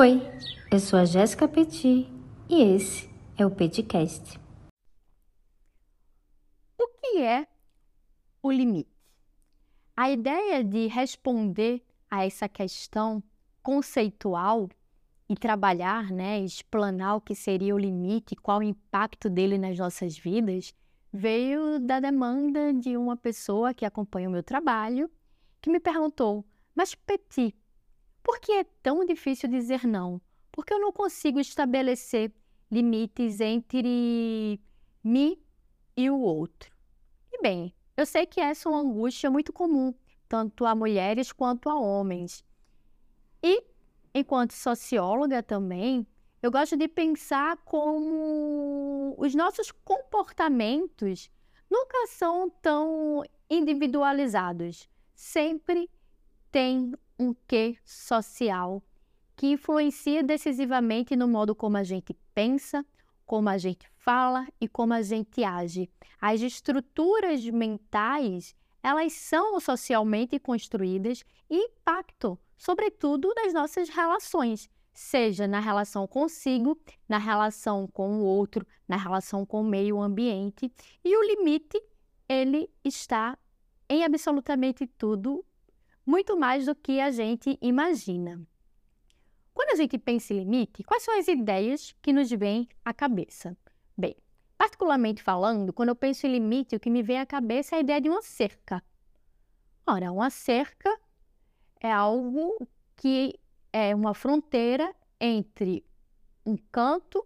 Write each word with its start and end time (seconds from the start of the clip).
Oi, 0.00 0.22
eu 0.70 0.78
sou 0.78 0.96
a 0.96 1.04
Jéssica 1.04 1.48
Petit 1.48 2.08
e 2.48 2.62
esse 2.62 3.10
é 3.36 3.44
o 3.44 3.50
Petcast. 3.50 4.38
O 6.80 6.86
que 6.86 7.20
é 7.20 7.48
o 8.40 8.52
limite? 8.52 8.88
A 9.96 10.08
ideia 10.08 10.62
de 10.62 10.86
responder 10.86 11.84
a 12.08 12.24
essa 12.24 12.48
questão 12.48 13.20
conceitual 13.60 14.68
e 15.28 15.34
trabalhar, 15.34 16.12
né, 16.12 16.38
explanar 16.44 17.16
o 17.16 17.20
que 17.20 17.34
seria 17.34 17.74
o 17.74 17.78
limite, 17.78 18.36
qual 18.36 18.60
o 18.60 18.62
impacto 18.62 19.28
dele 19.28 19.58
nas 19.58 19.76
nossas 19.76 20.16
vidas, 20.16 20.72
veio 21.12 21.80
da 21.80 21.98
demanda 21.98 22.72
de 22.72 22.96
uma 22.96 23.16
pessoa 23.16 23.74
que 23.74 23.84
acompanha 23.84 24.28
o 24.28 24.32
meu 24.32 24.44
trabalho, 24.44 25.10
que 25.60 25.68
me 25.68 25.80
perguntou: 25.80 26.44
"Mas 26.72 26.94
Petit, 26.94 27.52
por 28.28 28.40
que 28.40 28.52
é 28.52 28.64
tão 28.82 29.06
difícil 29.06 29.48
dizer 29.48 29.86
não? 29.86 30.20
Porque 30.52 30.74
eu 30.74 30.78
não 30.78 30.92
consigo 30.92 31.40
estabelecer 31.40 32.30
limites 32.70 33.40
entre 33.40 34.60
mim 35.02 35.42
e 35.96 36.10
o 36.10 36.20
outro?" 36.20 36.70
E 37.32 37.40
bem, 37.40 37.74
eu 37.96 38.04
sei 38.04 38.26
que 38.26 38.38
essa 38.38 38.68
é 38.68 38.70
uma 38.70 38.82
angústia 38.82 39.30
muito 39.30 39.50
comum, 39.50 39.94
tanto 40.28 40.66
a 40.66 40.74
mulheres 40.74 41.32
quanto 41.32 41.70
a 41.70 41.80
homens. 41.80 42.44
E, 43.42 43.64
enquanto 44.14 44.52
socióloga 44.52 45.42
também, 45.42 46.06
eu 46.42 46.50
gosto 46.50 46.76
de 46.76 46.86
pensar 46.86 47.56
como 47.64 49.14
os 49.16 49.34
nossos 49.34 49.72
comportamentos 49.72 51.30
nunca 51.70 52.06
são 52.08 52.50
tão 52.60 53.22
individualizados. 53.48 54.86
Sempre 55.14 55.90
tem 56.52 56.92
um 57.18 57.34
quê 57.46 57.76
social 57.84 58.82
que 59.36 59.46
influencia 59.48 60.22
decisivamente 60.22 61.14
no 61.14 61.28
modo 61.28 61.54
como 61.54 61.76
a 61.76 61.84
gente 61.84 62.14
pensa, 62.34 62.84
como 63.24 63.48
a 63.48 63.56
gente 63.56 63.86
fala 63.96 64.46
e 64.60 64.66
como 64.66 64.92
a 64.92 65.02
gente 65.02 65.44
age. 65.44 65.88
As 66.20 66.40
estruturas 66.40 67.44
mentais, 67.44 68.54
elas 68.82 69.12
são 69.12 69.60
socialmente 69.60 70.38
construídas 70.38 71.22
e 71.48 71.56
impactam, 71.56 72.38
sobretudo, 72.56 73.32
nas 73.36 73.52
nossas 73.52 73.88
relações 73.88 74.68
seja 74.98 75.46
na 75.46 75.60
relação 75.60 76.08
consigo, 76.08 76.76
na 77.08 77.18
relação 77.18 77.86
com 77.86 78.18
o 78.18 78.24
outro, 78.24 78.66
na 78.88 78.96
relação 78.96 79.46
com 79.46 79.60
o 79.60 79.64
meio 79.64 80.00
ambiente. 80.00 80.72
E 81.04 81.16
o 81.16 81.22
limite, 81.22 81.80
ele 82.28 82.68
está 82.84 83.38
em 83.88 84.04
absolutamente 84.04 84.88
tudo, 84.88 85.44
muito 86.08 86.38
mais 86.38 86.64
do 86.64 86.74
que 86.74 87.00
a 87.00 87.10
gente 87.10 87.58
imagina. 87.60 88.40
Quando 89.52 89.72
a 89.72 89.74
gente 89.74 89.98
pensa 89.98 90.32
em 90.32 90.38
limite, 90.38 90.82
quais 90.82 91.02
são 91.02 91.18
as 91.18 91.28
ideias 91.28 91.94
que 92.00 92.14
nos 92.14 92.30
vêm 92.30 92.66
à 92.82 92.94
cabeça? 92.94 93.54
Bem, 93.94 94.16
particularmente 94.56 95.22
falando, 95.22 95.70
quando 95.70 95.90
eu 95.90 95.94
penso 95.94 96.26
em 96.26 96.32
limite, 96.32 96.74
o 96.74 96.80
que 96.80 96.88
me 96.88 97.02
vem 97.02 97.18
à 97.18 97.26
cabeça 97.26 97.74
é 97.74 97.78
a 97.78 97.80
ideia 97.82 98.00
de 98.00 98.08
uma 98.08 98.22
cerca. 98.22 98.82
Ora, 99.86 100.10
uma 100.10 100.30
cerca 100.30 100.98
é 101.78 101.92
algo 101.92 102.56
que 102.96 103.38
é 103.70 103.94
uma 103.94 104.14
fronteira 104.14 104.96
entre 105.20 105.84
um 106.46 106.56
canto 106.72 107.22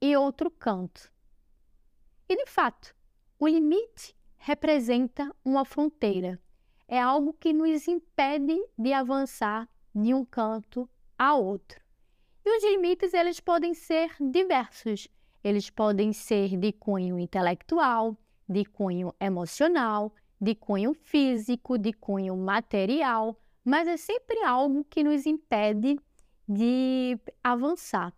e 0.00 0.16
outro 0.16 0.52
canto. 0.52 1.10
E, 2.28 2.36
de 2.36 2.46
fato, 2.48 2.94
o 3.40 3.48
limite 3.48 4.16
representa 4.36 5.34
uma 5.44 5.64
fronteira. 5.64 6.40
É 6.92 7.00
algo 7.00 7.32
que 7.34 7.52
nos 7.52 7.86
impede 7.86 8.60
de 8.76 8.92
avançar 8.92 9.68
de 9.94 10.12
um 10.12 10.24
canto 10.24 10.90
a 11.16 11.36
outro. 11.36 11.80
E 12.44 12.56
os 12.56 12.64
limites 12.64 13.14
eles 13.14 13.38
podem 13.38 13.74
ser 13.74 14.10
diversos. 14.20 15.06
Eles 15.44 15.70
podem 15.70 16.12
ser 16.12 16.56
de 16.56 16.72
cunho 16.72 17.16
intelectual, 17.16 18.16
de 18.48 18.64
cunho 18.64 19.14
emocional, 19.20 20.12
de 20.40 20.56
cunho 20.56 20.92
físico, 20.92 21.78
de 21.78 21.92
cunho 21.92 22.36
material, 22.36 23.38
mas 23.64 23.86
é 23.86 23.96
sempre 23.96 24.42
algo 24.42 24.84
que 24.90 25.04
nos 25.04 25.26
impede 25.26 25.96
de 26.48 27.16
avançar. 27.44 28.12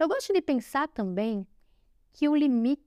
Eu 0.00 0.08
gosto 0.08 0.32
de 0.32 0.42
pensar 0.42 0.88
também 0.88 1.46
que 2.12 2.28
o 2.28 2.34
limite 2.34 2.82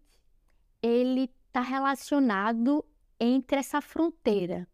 ele 0.83 1.31
está 1.47 1.61
relacionado 1.61 2.83
entre 3.17 3.59
essa 3.59 3.79
fronteira 3.79 4.67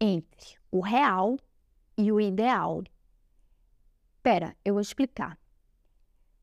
entre 0.00 0.56
o 0.70 0.80
real 0.80 1.36
e 1.96 2.10
o 2.10 2.20
ideal. 2.20 2.82
Pera, 4.22 4.56
eu 4.64 4.74
vou 4.74 4.80
explicar. 4.80 5.38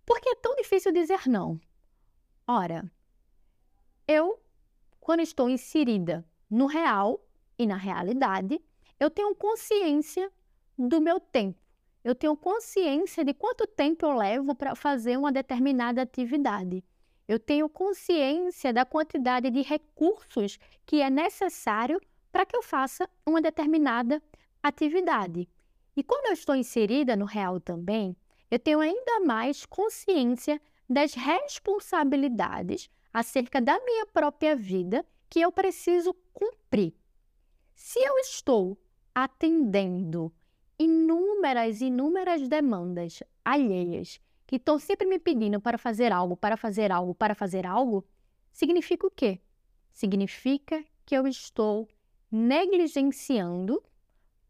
Por 0.05 0.21
que 0.21 0.29
é 0.29 0.35
tão 0.35 0.55
difícil 0.55 0.91
dizer 0.91 1.27
não? 1.27 1.59
Ora, 2.47 2.89
eu, 4.07 4.39
quando 4.99 5.21
estou 5.21 5.49
inserida 5.49 6.25
no 6.49 6.65
real 6.65 7.21
e 7.57 7.65
na 7.65 7.75
realidade, 7.75 8.61
eu 8.99 9.09
tenho 9.09 9.35
consciência 9.35 10.31
do 10.77 11.01
meu 11.01 11.19
tempo. 11.19 11.59
Eu 12.03 12.15
tenho 12.15 12.37
consciência 12.37 13.25
de 13.25 13.33
quanto 13.33 13.67
tempo 13.67 14.05
eu 14.05 14.15
levo 14.15 14.55
para 14.55 14.75
fazer 14.75 15.17
uma 15.17 15.31
determinada 15.31 16.01
atividade. 16.01 16.83
Eu 17.27 17.37
tenho 17.37 17.67
consciência 17.67 18.71
da 18.71 18.85
quantidade 18.85 19.49
de 19.49 19.61
recursos 19.61 20.57
que 20.85 21.01
é 21.01 21.09
necessário 21.09 21.99
para 22.37 22.45
que 22.45 22.55
eu 22.55 22.61
faça 22.61 23.09
uma 23.25 23.41
determinada 23.41 24.21
atividade. 24.61 25.49
E 25.95 26.03
quando 26.03 26.27
eu 26.27 26.33
estou 26.33 26.55
inserida 26.55 27.15
no 27.15 27.25
real 27.25 27.59
também, 27.59 28.15
eu 28.51 28.59
tenho 28.59 28.79
ainda 28.79 29.21
mais 29.21 29.65
consciência 29.65 30.61
das 30.87 31.15
responsabilidades 31.15 32.91
acerca 33.11 33.59
da 33.59 33.83
minha 33.83 34.05
própria 34.05 34.55
vida 34.55 35.03
que 35.27 35.41
eu 35.41 35.51
preciso 35.51 36.13
cumprir. 36.31 36.93
Se 37.73 37.97
eu 37.97 38.19
estou 38.19 38.77
atendendo 39.15 40.31
inúmeras, 40.77 41.81
inúmeras 41.81 42.47
demandas 42.47 43.23
alheias 43.43 44.21
que 44.45 44.57
estão 44.57 44.77
sempre 44.77 45.07
me 45.07 45.17
pedindo 45.17 45.59
para 45.59 45.79
fazer 45.79 46.11
algo, 46.11 46.37
para 46.37 46.55
fazer 46.55 46.91
algo, 46.91 47.15
para 47.15 47.33
fazer 47.33 47.65
algo, 47.65 48.05
significa 48.51 49.07
o 49.07 49.09
quê? 49.09 49.41
Significa 49.91 50.85
que 51.03 51.17
eu 51.17 51.25
estou 51.25 51.87
negligenciando 52.31 53.83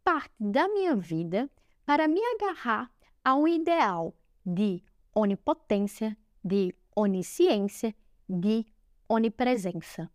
parte 0.03 0.33
da 0.39 0.67
minha 0.67 0.95
vida 0.95 1.49
para 1.85 2.07
me 2.07 2.19
agarrar 2.35 2.91
a 3.23 3.35
um 3.35 3.47
ideal 3.47 4.15
de 4.45 4.83
onipotência, 5.13 6.17
de 6.43 6.73
onisciência, 6.95 7.95
de 8.27 8.65
onipresença. 9.07 10.09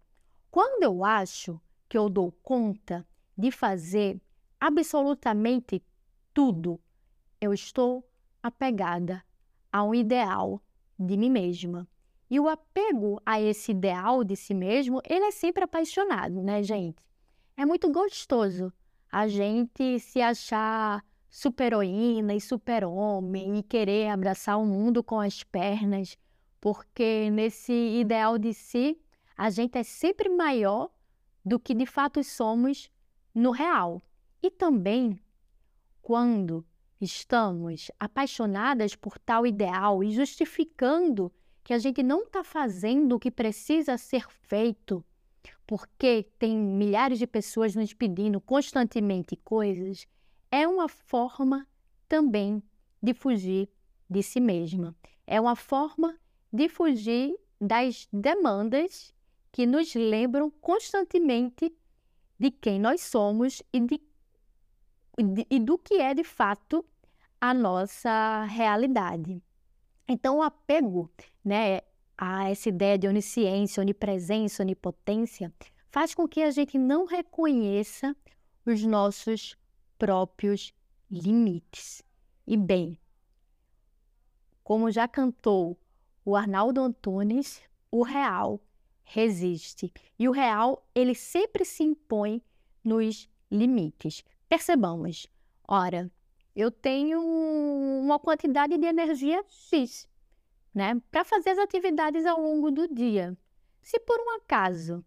Quando 0.51 0.83
eu 0.83 1.05
acho 1.05 1.61
que 1.89 1.97
eu 1.97 2.09
dou 2.09 2.33
conta 2.43 3.07
de 3.37 3.51
fazer 3.51 4.21
absolutamente 4.61 5.83
tudo, 6.33 6.81
eu 7.41 7.53
estou 7.53 8.07
apegada 8.43 9.25
a 9.73 9.83
um 9.83 9.95
ideal 9.95 10.63
de 10.99 11.17
mim 11.17 11.31
mesma. 11.31 11.89
E 12.31 12.41
o 12.41 12.49
apego 12.49 13.21
a 13.27 13.41
esse 13.41 13.73
ideal 13.73 14.25
de 14.25 14.37
si 14.37 14.55
mesmo, 14.55 15.03
ele 15.09 15.25
é 15.25 15.31
sempre 15.31 15.65
apaixonado, 15.65 16.43
né, 16.43 16.63
gente? 16.63 17.03
É 17.57 17.67
muito 17.67 17.91
gostoso 17.91 18.73
a 19.11 19.29
gente 19.29 19.99
se 20.01 20.23
achar 20.23 21.05
super-heroína 21.29 22.35
e 22.35 22.41
super-homem 22.41 23.59
e 23.59 23.63
querer 23.63 24.09
abraçar 24.09 24.59
o 24.59 24.65
mundo 24.65 25.03
com 25.05 25.21
as 25.21 25.43
pernas, 25.43 26.17
porque 26.61 27.29
nesse 27.31 27.73
ideal 27.73 28.39
de 28.39 28.55
si, 28.55 28.99
a 29.37 29.51
gente 29.51 29.77
é 29.77 29.83
sempre 29.83 30.31
maior 30.31 30.91
do 31.45 31.59
que 31.61 31.75
de 31.75 31.85
fato 31.85 32.25
somos 32.25 32.91
no 33.35 33.51
real. 33.51 34.01
E 34.43 34.51
também 34.51 35.21
quando 36.01 36.65
estamos 37.01 37.91
apaixonadas 38.01 38.97
por 38.97 39.19
tal 39.19 39.47
ideal 39.47 40.03
e 40.03 40.11
justificando 40.11 41.31
que 41.63 41.75
a 41.75 41.79
gente 41.79 42.03
não 42.03 42.23
está 42.23 42.43
fazendo 42.43 43.17
o 43.17 43.21
que 43.21 43.31
precisa 43.31 43.99
ser 43.99 44.27
feito, 44.31 45.05
porque 45.67 46.29
tem 46.39 46.57
milhares 46.57 47.19
de 47.19 47.27
pessoas 47.27 47.75
nos 47.75 47.93
pedindo 47.93 48.41
constantemente 48.41 49.37
coisas, 49.37 50.07
é 50.51 50.67
uma 50.67 50.89
forma 50.89 51.67
também 52.09 52.63
de 53.03 53.15
fugir 53.15 53.69
de 54.09 54.23
si 54.23 54.41
mesma. 54.41 54.95
É 55.27 55.41
uma 55.41 55.57
forma 55.57 56.19
de 56.53 56.69
fugir 56.69 57.35
das 57.61 58.09
demandas 58.13 59.15
que 59.51 59.67
nos 59.67 59.95
lembram 59.95 60.51
constantemente 60.51 61.75
de 62.39 62.51
quem 62.51 62.81
nós 62.81 63.03
somos 63.03 63.63
e, 63.73 63.81
de, 63.81 64.01
e 65.51 65.61
do 65.61 65.79
que 65.79 65.95
é 65.95 66.13
de 66.13 66.25
fato 66.25 66.85
a 67.41 67.55
nossa 67.55 68.45
realidade. 68.45 69.43
Então, 70.09 70.39
o 70.39 70.43
apego 70.43 71.11
né, 71.45 71.81
a 72.25 72.49
essa 72.49 72.69
ideia 72.69 72.97
de 72.97 73.09
onisciência, 73.09 73.81
onipresença, 73.81 74.63
onipotência, 74.63 75.53
faz 75.91 76.15
com 76.15 76.29
que 76.29 76.41
a 76.41 76.53
gente 76.53 76.79
não 76.79 77.05
reconheça 77.05 78.15
os 78.65 78.85
nossos 78.85 79.57
próprios 79.99 80.73
limites. 81.11 82.01
E 82.47 82.57
bem, 82.57 82.97
como 84.63 84.89
já 84.89 85.09
cantou 85.09 85.77
o 86.25 86.37
Arnaldo 86.37 86.81
Antunes, 86.81 87.61
o 87.91 88.05
real 88.05 88.61
resiste. 89.03 89.93
E 90.17 90.29
o 90.29 90.33
real, 90.33 90.87
ele 90.95 91.17
sempre 91.17 91.65
se 91.65 91.83
impõe 91.83 92.41
nos 92.85 93.29
limites. 93.51 94.23
Percebamos, 94.49 95.27
ora, 95.67 96.09
eu 96.55 96.71
tenho 96.71 97.21
uma 97.21 98.21
quantidade 98.21 98.79
de 98.79 98.87
energia 98.87 99.45
X, 99.49 100.09
né, 100.75 101.01
para 101.11 101.25
fazer 101.25 101.51
as 101.51 101.59
atividades 101.59 102.25
ao 102.27 102.41
longo 102.41 102.71
do 102.71 102.89
dia. 102.89 103.37
Se 103.81 103.99
por 104.01 104.19
um 104.19 104.37
acaso 104.37 105.05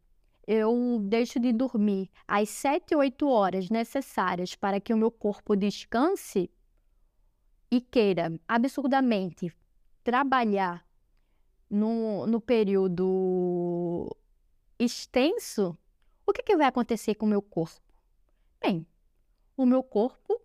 eu 0.47 0.99
deixo 1.01 1.39
de 1.39 1.51
dormir 1.51 2.09
as 2.27 2.49
7, 2.49 2.95
8 2.95 3.27
horas 3.27 3.69
necessárias 3.69 4.55
para 4.55 4.79
que 4.79 4.93
o 4.93 4.97
meu 4.97 5.09
corpo 5.09 5.55
descanse 5.55 6.51
e 7.71 7.81
queira 7.81 8.39
absurdamente 8.47 9.51
trabalhar 10.03 10.85
no, 11.69 12.27
no 12.27 12.39
período 12.39 14.15
extenso, 14.77 15.75
o 16.25 16.31
que, 16.31 16.43
que 16.43 16.55
vai 16.55 16.67
acontecer 16.67 17.15
com 17.15 17.25
o 17.25 17.29
meu 17.29 17.41
corpo? 17.41 17.81
Bem, 18.61 18.85
o 19.57 19.65
meu 19.65 19.81
corpo, 19.81 20.39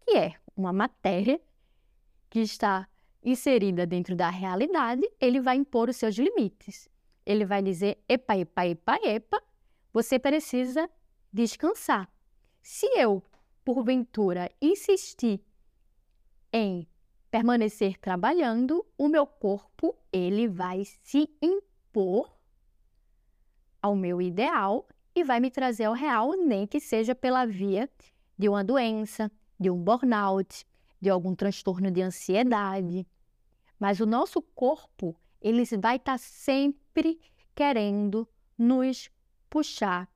que 0.00 0.16
é 0.16 0.34
uma 0.56 0.72
matéria 0.72 1.40
que 2.30 2.40
está 2.40 2.88
inserida 3.22 3.86
dentro 3.86 4.16
da 4.16 4.30
realidade, 4.30 5.02
ele 5.20 5.40
vai 5.40 5.56
impor 5.56 5.88
os 5.88 5.96
seus 5.96 6.16
limites. 6.16 6.88
Ele 7.24 7.44
vai 7.44 7.62
dizer: 7.62 7.98
epa, 8.08 8.36
epa, 8.36 8.66
epa, 8.66 8.98
epa, 9.02 9.42
você 9.92 10.18
precisa 10.18 10.88
descansar. 11.32 12.10
Se 12.62 12.86
eu, 12.98 13.22
porventura, 13.64 14.50
insistir 14.60 15.40
em 16.52 16.86
permanecer 17.30 17.96
trabalhando, 17.98 18.84
o 18.98 19.08
meu 19.08 19.26
corpo 19.26 19.96
ele 20.12 20.48
vai 20.48 20.84
se 20.84 21.28
impor 21.40 22.30
ao 23.80 23.94
meu 23.94 24.20
ideal 24.20 24.86
e 25.14 25.24
vai 25.24 25.40
me 25.40 25.50
trazer 25.50 25.84
ao 25.84 25.94
real, 25.94 26.32
nem 26.32 26.66
que 26.66 26.80
seja 26.80 27.14
pela 27.14 27.46
via 27.46 27.88
de 28.36 28.48
uma 28.48 28.64
doença, 28.64 29.30
de 29.58 29.70
um 29.70 29.76
burnout, 29.76 30.66
de 31.00 31.08
algum 31.08 31.34
transtorno 31.34 31.90
de 31.90 32.02
ansiedade. 32.02 33.06
Mas 33.78 34.00
o 34.00 34.06
nosso 34.06 34.42
corpo, 34.42 35.16
ele 35.40 35.64
vai 35.78 35.96
estar 35.96 36.12
tá 36.12 36.18
sempre 36.18 37.18
querendo 37.54 38.28
nos 38.56 39.10
puxar 39.48 40.08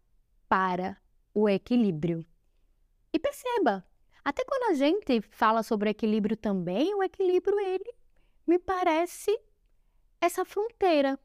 para 0.48 0.96
o 1.32 1.48
equilíbrio. 1.48 2.24
E 3.12 3.18
perceba, 3.18 3.84
até 4.24 4.44
quando 4.44 4.70
a 4.70 4.74
gente 4.74 5.20
fala 5.22 5.62
sobre 5.62 5.90
equilíbrio 5.90 6.36
também, 6.36 6.94
o 6.94 7.02
equilíbrio 7.02 7.58
ele 7.58 7.94
me 8.46 8.58
parece 8.58 9.38
essa 10.20 10.44
fronteira. 10.44 11.18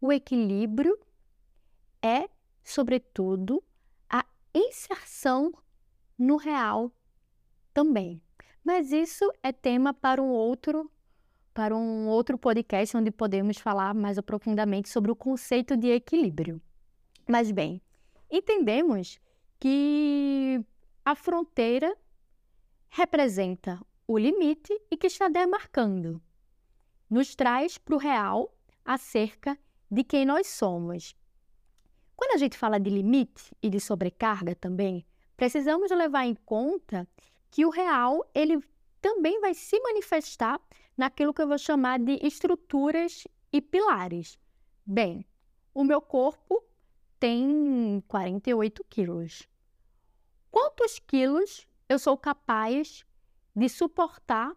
O 0.00 0.12
equilíbrio 0.12 0.98
é, 2.02 2.28
sobretudo, 2.62 3.62
a 4.08 4.24
inserção 4.54 5.52
no 6.18 6.36
real 6.36 6.92
também. 7.72 8.22
Mas 8.66 8.90
isso 8.90 9.32
é 9.44 9.52
tema 9.52 9.94
para 9.94 10.20
um 10.20 10.26
outro 10.26 10.90
para 11.54 11.74
um 11.76 12.08
outro 12.08 12.36
podcast 12.36 12.96
onde 12.96 13.12
podemos 13.12 13.58
falar 13.58 13.94
mais 13.94 14.18
aprofundadamente 14.18 14.88
sobre 14.88 15.08
o 15.08 15.14
conceito 15.14 15.76
de 15.76 15.86
equilíbrio. 15.86 16.60
Mas 17.28 17.52
bem, 17.52 17.80
entendemos 18.28 19.20
que 19.60 20.60
a 21.04 21.14
fronteira 21.14 21.96
representa 22.88 23.80
o 24.04 24.18
limite 24.18 24.76
e 24.90 24.96
que 24.96 25.06
está 25.06 25.28
demarcando. 25.28 26.20
Nos 27.08 27.36
traz 27.36 27.78
para 27.78 27.94
o 27.94 27.98
real 27.98 28.52
acerca 28.84 29.56
de 29.88 30.02
quem 30.02 30.26
nós 30.26 30.48
somos. 30.48 31.14
Quando 32.16 32.34
a 32.34 32.36
gente 32.36 32.58
fala 32.58 32.80
de 32.80 32.90
limite 32.90 33.56
e 33.62 33.70
de 33.70 33.78
sobrecarga 33.78 34.56
também, 34.56 35.06
precisamos 35.36 35.88
levar 35.92 36.26
em 36.26 36.34
conta 36.34 37.08
que 37.56 37.64
o 37.64 37.70
real 37.70 38.28
ele 38.34 38.60
também 39.00 39.40
vai 39.40 39.54
se 39.54 39.80
manifestar 39.80 40.60
naquilo 40.96 41.32
que 41.32 41.40
eu 41.40 41.48
vou 41.48 41.58
chamar 41.58 41.98
de 41.98 42.18
estruturas 42.22 43.26
e 43.50 43.62
pilares. 43.62 44.38
Bem, 44.84 45.26
o 45.72 45.82
meu 45.82 46.02
corpo 46.02 46.62
tem 47.18 48.04
48 48.08 48.84
quilos 48.84 49.48
quantos 50.56 50.98
quilos 50.98 51.68
eu 51.86 51.98
sou 51.98 52.16
capaz 52.16 53.04
de 53.54 53.68
suportar 53.68 54.56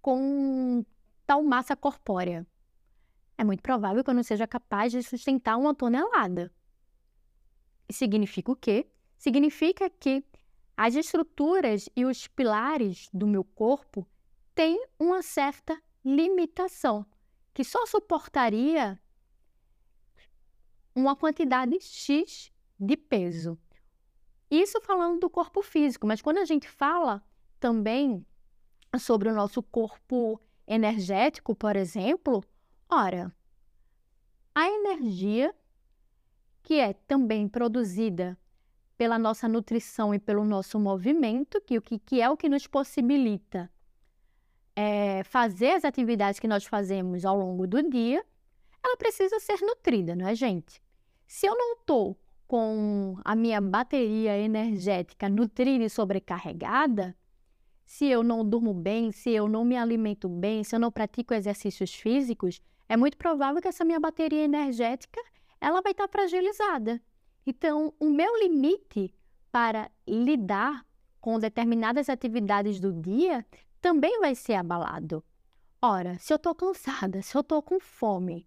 com 0.00 0.84
tal 1.24 1.44
massa 1.44 1.76
corpórea? 1.76 2.44
É 3.38 3.44
muito 3.44 3.62
provável 3.62 4.02
que 4.02 4.10
eu 4.10 4.14
não 4.14 4.24
seja 4.24 4.48
capaz 4.48 4.90
de 4.90 5.00
sustentar 5.00 5.56
uma 5.56 5.76
tonelada. 5.76 6.52
Significa 7.88 8.50
o 8.50 8.56
quê? 8.56 8.90
Significa 9.16 9.88
que 9.88 10.24
as 10.76 10.94
estruturas 10.94 11.88
e 11.94 12.04
os 12.04 12.26
pilares 12.26 13.08
do 13.12 13.26
meu 13.26 13.44
corpo 13.44 14.06
têm 14.54 14.86
uma 14.98 15.22
certa 15.22 15.80
limitação, 16.04 17.06
que 17.54 17.64
só 17.64 17.86
suportaria 17.86 19.00
uma 20.94 21.16
quantidade 21.16 21.78
X 21.80 22.50
de 22.78 22.96
peso. 22.96 23.58
Isso 24.50 24.80
falando 24.82 25.20
do 25.20 25.30
corpo 25.30 25.62
físico, 25.62 26.06
mas 26.06 26.20
quando 26.20 26.38
a 26.38 26.44
gente 26.44 26.68
fala 26.68 27.22
também 27.58 28.26
sobre 28.98 29.28
o 29.28 29.34
nosso 29.34 29.62
corpo 29.62 30.40
energético, 30.66 31.54
por 31.54 31.76
exemplo, 31.76 32.44
ora, 32.88 33.34
a 34.54 34.68
energia 34.68 35.54
que 36.62 36.78
é 36.78 36.92
também 36.92 37.48
produzida 37.48 38.38
pela 39.02 39.18
nossa 39.18 39.48
nutrição 39.48 40.14
e 40.14 40.18
pelo 40.20 40.44
nosso 40.44 40.78
movimento, 40.78 41.60
que, 41.62 41.80
que, 41.80 41.98
que 41.98 42.20
é 42.20 42.30
o 42.30 42.36
que 42.36 42.48
nos 42.48 42.68
possibilita 42.68 43.68
é, 44.76 45.24
fazer 45.24 45.70
as 45.70 45.84
atividades 45.84 46.38
que 46.38 46.46
nós 46.46 46.64
fazemos 46.64 47.24
ao 47.24 47.36
longo 47.36 47.66
do 47.66 47.82
dia, 47.82 48.24
ela 48.80 48.96
precisa 48.96 49.40
ser 49.40 49.60
nutrida, 49.60 50.14
não 50.14 50.28
é, 50.28 50.36
gente? 50.36 50.80
Se 51.26 51.48
eu 51.48 51.56
não 51.56 51.72
estou 51.72 52.16
com 52.46 53.16
a 53.24 53.34
minha 53.34 53.60
bateria 53.60 54.38
energética 54.38 55.28
nutrida 55.28 55.82
e 55.82 55.90
sobrecarregada, 55.90 57.16
se 57.84 58.06
eu 58.06 58.22
não 58.22 58.48
durmo 58.48 58.72
bem, 58.72 59.10
se 59.10 59.30
eu 59.30 59.48
não 59.48 59.64
me 59.64 59.76
alimento 59.76 60.28
bem, 60.28 60.62
se 60.62 60.76
eu 60.76 60.78
não 60.78 60.92
pratico 60.92 61.34
exercícios 61.34 61.92
físicos, 61.92 62.62
é 62.88 62.96
muito 62.96 63.16
provável 63.16 63.60
que 63.60 63.66
essa 63.66 63.84
minha 63.84 63.98
bateria 63.98 64.44
energética 64.44 65.20
ela 65.60 65.82
vai 65.82 65.90
estar 65.90 66.06
fragilizada. 66.06 67.02
Então, 67.46 67.92
o 67.98 68.10
meu 68.10 68.38
limite 68.38 69.14
para 69.50 69.90
lidar 70.06 70.86
com 71.20 71.38
determinadas 71.38 72.08
atividades 72.08 72.80
do 72.80 72.92
dia 72.92 73.44
também 73.80 74.20
vai 74.20 74.34
ser 74.34 74.54
abalado. 74.54 75.24
Ora, 75.80 76.18
se 76.18 76.32
eu 76.32 76.36
estou 76.36 76.54
cansada, 76.54 77.22
se 77.22 77.36
eu 77.36 77.40
estou 77.40 77.60
com 77.62 77.80
fome, 77.80 78.46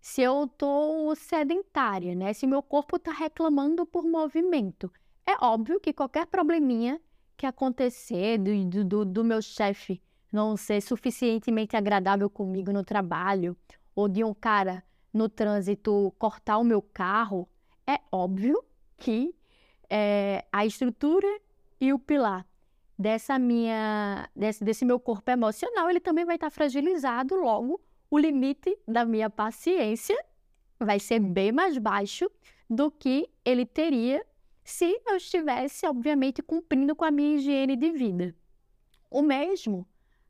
se 0.00 0.22
eu 0.22 0.44
estou 0.44 1.14
sedentária, 1.14 2.14
né? 2.14 2.32
Se 2.32 2.46
meu 2.46 2.62
corpo 2.62 2.96
está 2.96 3.12
reclamando 3.12 3.86
por 3.86 4.04
movimento. 4.04 4.90
É 5.24 5.32
óbvio 5.44 5.78
que 5.78 5.92
qualquer 5.92 6.26
probleminha 6.26 7.00
que 7.36 7.46
acontecer 7.46 8.38
do, 8.38 8.84
do, 8.84 9.04
do 9.04 9.24
meu 9.24 9.40
chefe 9.40 10.02
não 10.32 10.56
ser 10.56 10.80
suficientemente 10.80 11.76
agradável 11.76 12.28
comigo 12.30 12.72
no 12.72 12.82
trabalho, 12.82 13.56
ou 13.94 14.08
de 14.08 14.24
um 14.24 14.32
cara 14.32 14.82
no 15.12 15.28
trânsito 15.28 16.12
cortar 16.18 16.58
o 16.58 16.64
meu 16.64 16.80
carro, 16.80 17.46
é 17.86 18.00
óbvio 18.10 18.62
que 18.96 19.34
é, 19.90 20.44
a 20.52 20.64
estrutura 20.64 21.28
e 21.80 21.92
o 21.92 21.98
pilar 21.98 22.46
dessa 22.98 23.38
minha, 23.38 24.28
desse, 24.34 24.62
desse 24.62 24.84
meu 24.84 25.00
corpo 25.00 25.30
emocional, 25.30 25.90
ele 25.90 26.00
também 26.00 26.24
vai 26.24 26.36
estar 26.36 26.50
fragilizado, 26.50 27.34
logo 27.34 27.80
o 28.10 28.18
limite 28.18 28.78
da 28.86 29.04
minha 29.04 29.30
paciência 29.30 30.16
vai 30.78 31.00
ser 31.00 31.18
bem 31.18 31.50
mais 31.50 31.78
baixo 31.78 32.30
do 32.68 32.90
que 32.90 33.28
ele 33.44 33.64
teria 33.64 34.24
se 34.64 35.00
eu 35.06 35.16
estivesse, 35.16 35.86
obviamente, 35.86 36.42
cumprindo 36.42 36.94
com 36.94 37.04
a 37.04 37.10
minha 37.10 37.36
higiene 37.36 37.74
de 37.74 37.90
vida. 37.90 38.34
O 39.10 39.22
mesmo 39.22 39.86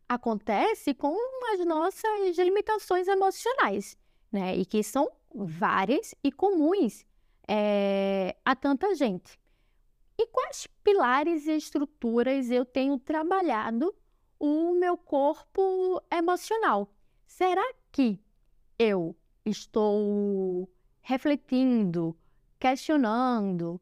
acontece 0.08 0.94
com 0.94 1.16
as 1.52 1.64
nossas 1.66 2.36
limitações 2.38 3.08
emocionais, 3.08 3.96
né? 4.30 4.56
E 4.56 4.64
que 4.64 4.82
são 4.82 5.10
várias 5.34 6.14
e 6.22 6.30
comuns 6.32 7.04
é, 7.48 8.36
a 8.44 8.54
tanta 8.54 8.94
gente. 8.94 9.38
E 10.18 10.26
quais 10.26 10.66
pilares 10.84 11.46
e 11.46 11.56
estruturas 11.56 12.50
eu 12.50 12.64
tenho 12.64 12.98
trabalhado 12.98 13.94
o 14.38 14.74
meu 14.74 14.96
corpo 14.96 16.02
emocional? 16.12 16.92
Será 17.26 17.74
que 17.90 18.20
eu 18.78 19.16
estou 19.44 20.68
refletindo, 21.00 22.16
questionando 22.58 23.80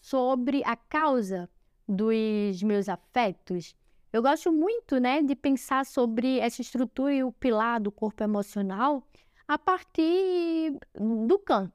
sobre 0.00 0.62
a 0.64 0.76
causa 0.76 1.48
dos 1.86 2.62
meus 2.62 2.88
afetos? 2.88 3.76
Eu 4.12 4.22
gosto 4.22 4.50
muito, 4.50 4.98
né, 4.98 5.20
de 5.22 5.36
pensar 5.36 5.84
sobre 5.84 6.38
essa 6.38 6.62
estrutura 6.62 7.12
e 7.12 7.22
o 7.22 7.32
pilar 7.32 7.80
do 7.80 7.92
corpo 7.92 8.22
emocional 8.22 9.06
a 9.46 9.58
partir 9.58 10.78
do 10.94 11.38
Kant. 11.38 11.72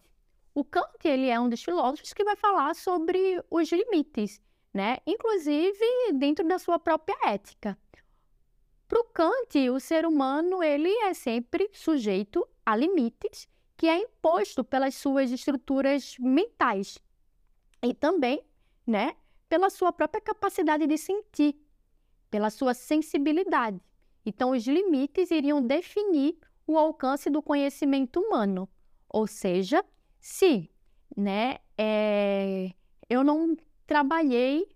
O 0.54 0.64
Kant, 0.64 1.06
ele 1.06 1.28
é 1.28 1.40
um 1.40 1.48
dos 1.50 1.64
filósofos 1.64 2.14
que 2.14 2.24
vai 2.24 2.36
falar 2.36 2.76
sobre 2.76 3.42
os 3.50 3.72
limites, 3.72 4.42
né? 4.74 4.98
Inclusive 5.08 5.86
dentro 6.14 6.48
da 6.48 6.60
sua 6.60 6.78
própria 6.78 7.18
ética. 7.26 7.78
Para 8.88 9.00
o 9.00 9.06
Kant, 9.06 9.70
o 9.70 9.80
ser 9.80 10.06
humano 10.06 10.62
ele 10.62 10.90
é 10.90 11.14
sempre 11.14 11.70
sujeito 11.72 12.46
a 12.66 12.76
limites 12.76 13.48
que 13.78 13.88
é 13.88 13.98
imposto 13.98 14.64
pelas 14.64 14.96
suas 14.96 15.32
estruturas 15.32 16.16
mentais 16.20 17.00
e 17.82 17.94
também, 17.94 18.44
né, 18.86 19.16
pela 19.50 19.70
sua 19.70 19.92
própria 19.92 20.22
capacidade 20.22 20.86
de 20.86 20.98
sentir, 20.98 21.56
pela 22.30 22.50
sua 22.50 22.74
sensibilidade. 22.74 23.82
Então, 24.26 24.52
os 24.52 24.68
limites 24.68 25.32
iriam 25.32 25.66
definir 25.66 26.38
o 26.68 26.78
alcance 26.78 27.30
do 27.30 27.42
conhecimento 27.42 28.20
humano. 28.20 28.70
Ou 29.10 29.26
seja, 29.26 29.84
se 30.22 30.70
né, 31.18 31.58
é, 31.78 32.72
eu 33.10 33.24
não 33.24 33.58
trabalhei 33.88 34.70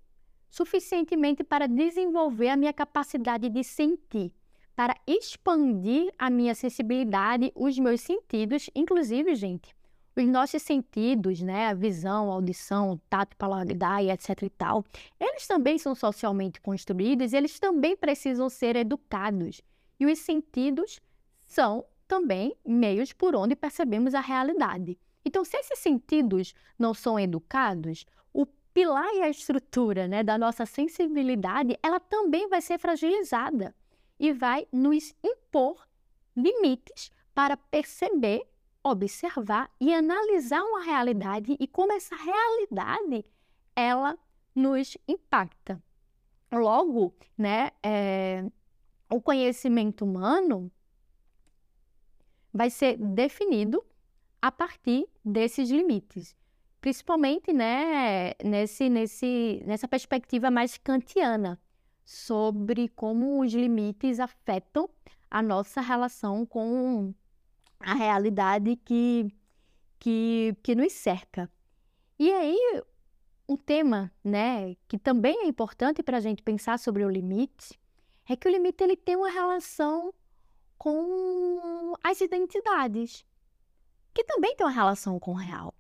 suficientemente 0.50 1.44
para 1.44 1.68
desenvolver 1.68 2.50
a 2.50 2.58
minha 2.58 2.74
capacidade 2.74 3.48
de 3.50 3.64
sentir, 3.64 4.34
para 4.76 4.96
expandir 5.06 6.12
a 6.18 6.30
minha 6.30 6.56
sensibilidade, 6.56 7.52
os 7.56 7.78
meus 7.78 8.02
sentidos, 8.02 8.70
inclusive, 8.76 9.36
gente, 9.36 9.76
os 10.16 10.26
nossos 10.26 10.62
sentidos, 10.62 11.42
né, 11.42 11.68
a 11.68 11.74
visão, 11.74 12.32
a 12.32 12.34
audição, 12.34 13.00
tato, 13.10 13.36
paladar 13.38 14.04
etc 14.04 14.44
e 14.44 14.50
tal, 14.50 14.84
eles 15.20 15.46
também 15.46 15.78
são 15.78 15.94
socialmente 15.94 16.60
construídos, 16.60 17.34
eles 17.34 17.60
também 17.60 17.96
precisam 17.96 18.50
ser 18.50 18.76
educados. 18.76 19.62
E 20.00 20.06
os 20.06 20.20
sentidos 20.20 21.00
são 21.44 21.86
também 22.08 22.56
meios 22.66 23.14
por 23.14 23.36
onde 23.36 23.56
percebemos 23.56 24.14
a 24.14 24.22
realidade. 24.22 24.98
Então, 25.26 25.44
se 25.44 25.58
esses 25.58 25.80
sentidos 25.80 26.54
não 26.78 26.94
são 26.94 27.20
educados, 27.20 28.06
o 28.32 28.46
pilar 28.74 29.12
e 29.16 29.24
a 29.24 29.30
estrutura 29.30 30.08
né, 30.08 30.24
da 30.24 30.38
nossa 30.38 30.66
sensibilidade, 30.66 31.78
ela 31.82 32.00
também 32.00 32.48
vai 32.48 32.62
ser 32.62 32.78
fragilizada 32.78 33.76
e 34.20 34.32
vai 34.32 34.68
nos 34.72 35.14
impor 35.24 35.86
limites 36.36 37.12
para 37.34 37.58
perceber 37.58 38.48
observar 38.84 39.72
e 39.82 39.92
analisar 39.92 40.62
uma 40.62 40.84
realidade 40.84 41.58
e 41.60 41.68
como 41.68 41.92
essa 41.92 42.16
realidade 42.16 43.26
ela 43.76 44.18
nos 44.54 44.96
impacta. 45.08 45.82
Logo, 46.52 47.14
né, 47.36 47.72
é, 47.82 48.46
o 49.10 49.20
conhecimento 49.20 50.06
humano 50.06 50.72
vai 52.54 52.70
ser 52.70 52.96
definido 52.98 53.84
a 54.46 54.52
partir 54.52 55.08
desses 55.26 55.72
limites, 55.72 56.36
principalmente 56.80 57.52
né, 57.52 58.34
nesse, 58.44 58.88
nesse, 58.90 59.64
nessa 59.66 59.88
perspectiva 59.88 60.52
mais 60.52 60.78
kantiana 60.78 61.60
sobre 62.06 62.90
como 62.90 63.42
os 63.42 63.52
limites 63.52 64.20
afetam 64.20 64.88
a 65.32 65.42
nossa 65.42 65.82
relação 65.82 66.46
com 66.46 67.12
a 67.80 67.96
realidade 67.96 68.76
que, 68.76 69.36
que, 69.98 70.56
que 70.62 70.76
nos 70.76 70.94
cerca. 70.94 71.52
E 72.20 72.32
aí, 72.32 72.84
um 73.50 73.58
tema 73.58 74.12
né, 74.24 74.76
que 74.88 75.00
também 75.00 75.40
é 75.40 75.48
importante 75.48 76.04
para 76.04 76.18
a 76.18 76.22
gente 76.22 76.44
pensar 76.44 76.78
sobre 76.78 77.04
o 77.04 77.10
limite 77.10 77.80
é 78.30 78.36
que 78.36 78.48
o 78.48 78.52
limite 78.52 78.84
ele 78.84 78.96
tem 78.96 79.16
uma 79.16 79.32
relação 79.32 80.14
com 80.78 81.96
as 82.04 82.22
identidades, 82.22 83.26
que 84.16 84.24
também 84.24 84.56
tem 84.56 84.66
uma 84.66 84.72
relação 84.72 85.20
com 85.20 85.32
o 85.32 85.36
real. 85.36 85.76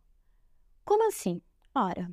Como 0.83 1.07
assim? 1.07 1.41
Ora, 1.73 2.11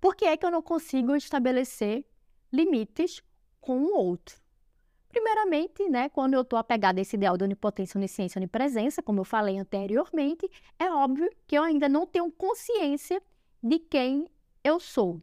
por 0.00 0.16
que 0.16 0.24
é 0.24 0.36
que 0.36 0.44
eu 0.44 0.50
não 0.50 0.60
consigo 0.60 1.14
estabelecer 1.14 2.04
limites 2.52 3.22
com 3.60 3.80
o 3.80 3.96
outro? 3.96 4.36
Primeiramente, 5.08 5.88
né, 5.88 6.08
quando 6.08 6.34
eu 6.34 6.40
estou 6.42 6.58
apegada 6.58 7.00
a 7.00 7.02
esse 7.02 7.14
ideal 7.16 7.36
de 7.36 7.44
onipotência, 7.44 7.96
onisciência, 7.96 8.38
onipresença, 8.38 9.02
como 9.02 9.20
eu 9.20 9.24
falei 9.24 9.56
anteriormente, 9.56 10.50
é 10.78 10.90
óbvio 10.90 11.30
que 11.46 11.56
eu 11.56 11.62
ainda 11.62 11.88
não 11.88 12.06
tenho 12.06 12.30
consciência 12.32 13.22
de 13.62 13.78
quem 13.78 14.26
eu 14.64 14.80
sou. 14.80 15.22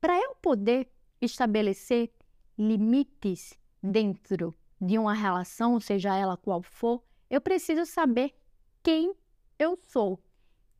Para 0.00 0.18
eu 0.18 0.34
poder 0.36 0.90
estabelecer 1.20 2.10
limites 2.58 3.58
dentro 3.82 4.54
de 4.78 4.98
uma 4.98 5.14
relação, 5.14 5.80
seja 5.80 6.14
ela 6.14 6.36
qual 6.36 6.62
for, 6.62 7.02
eu 7.28 7.40
preciso 7.40 7.86
saber 7.86 8.34
quem 8.82 9.14
eu 9.60 9.78
sou, 9.82 10.18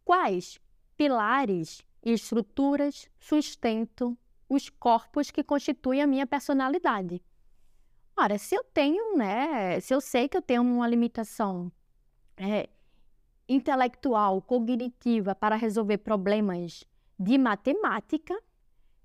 quais 0.02 0.58
pilares 0.96 1.84
e 2.02 2.12
estruturas 2.12 3.10
sustentam 3.20 4.16
os 4.48 4.70
corpos 4.70 5.30
que 5.30 5.44
constituem 5.44 6.00
a 6.00 6.06
minha 6.06 6.26
personalidade. 6.26 7.22
Ora, 8.16 8.38
se 8.38 8.54
eu 8.54 8.64
tenho, 8.64 9.18
né, 9.18 9.78
se 9.80 9.94
eu 9.94 10.00
sei 10.00 10.28
que 10.28 10.36
eu 10.36 10.40
tenho 10.42 10.62
uma 10.62 10.88
limitação 10.88 11.70
é, 12.38 12.70
intelectual, 13.46 14.40
cognitiva 14.40 15.34
para 15.34 15.56
resolver 15.56 15.98
problemas 15.98 16.82
de 17.18 17.36
matemática, 17.36 18.34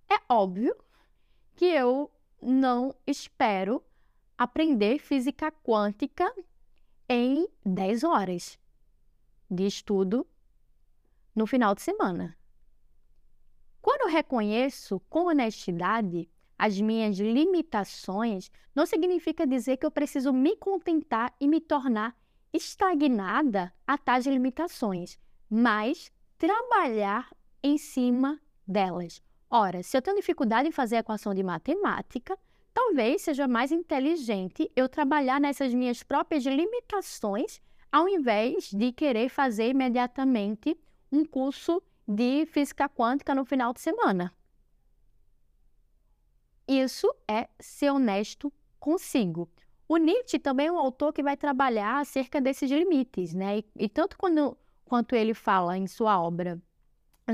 é 0.09 0.15
óbvio 0.29 0.73
que 1.53 1.65
eu 1.65 2.09
não 2.41 2.95
espero 3.05 3.83
aprender 4.37 4.99
física 4.99 5.51
quântica 5.51 6.33
em 7.09 7.47
10 7.65 8.03
horas 8.05 8.57
de 9.55 9.65
estudo 9.65 10.27
no 11.35 11.47
final 11.47 11.73
de 11.73 11.81
semana. 11.81 12.37
Quando 13.81 14.01
eu 14.01 14.13
reconheço 14.13 14.99
com 15.09 15.27
honestidade 15.27 16.29
as 16.57 16.79
minhas 16.79 17.17
limitações, 17.17 18.49
não 18.73 18.85
significa 18.85 19.45
dizer 19.45 19.77
que 19.77 19.85
eu 19.85 19.91
preciso 19.91 20.31
me 20.31 20.55
contentar 20.55 21.33
e 21.39 21.47
me 21.47 21.59
tornar 21.59 22.15
estagnada 22.53 23.73
a 23.85 23.97
tais 23.97 24.25
limitações, 24.25 25.19
mas 25.49 26.11
trabalhar 26.37 27.29
em 27.61 27.77
cima 27.77 28.39
delas. 28.65 29.21
Ora, 29.49 29.83
se 29.83 29.95
eu 29.95 30.01
tenho 30.01 30.17
dificuldade 30.17 30.67
em 30.67 30.71
fazer 30.71 30.97
a 30.97 30.99
equação 30.99 31.33
de 31.33 31.43
matemática, 31.43 32.37
talvez 32.73 33.21
seja 33.21 33.47
mais 33.47 33.71
inteligente 33.71 34.71
eu 34.75 34.89
trabalhar 34.89 35.39
nessas 35.39 35.73
minhas 35.73 36.03
próprias 36.03 36.45
limitações, 36.45 37.61
ao 37.95 38.09
invés 38.09 38.73
de 38.73 38.91
querer 38.91 39.29
fazer 39.29 39.69
imediatamente 39.69 40.77
um 41.09 41.23
curso 41.23 41.81
de 42.05 42.45
física 42.45 42.89
quântica 42.89 43.33
no 43.33 43.45
final 43.45 43.71
de 43.71 43.79
semana. 43.79 44.33
Isso 46.67 47.09
é 47.25 47.47
ser 47.57 47.91
honesto 47.91 48.51
consigo. 48.81 49.49
O 49.87 49.95
Nietzsche 49.95 50.37
também 50.37 50.67
é 50.67 50.71
um 50.73 50.77
autor 50.77 51.13
que 51.13 51.23
vai 51.23 51.37
trabalhar 51.37 52.01
acerca 52.01 52.41
desses 52.41 52.69
limites, 52.69 53.33
né? 53.33 53.59
E, 53.59 53.65
e 53.85 53.87
tanto 53.87 54.17
quando, 54.17 54.57
quanto 54.83 55.15
ele 55.15 55.33
fala 55.33 55.77
em 55.77 55.87
sua 55.87 56.21
obra 56.21 56.61